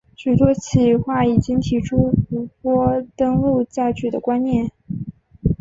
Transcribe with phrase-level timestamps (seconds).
[0.15, 4.71] 许多企划已经提出湖泊登陆载具的观念。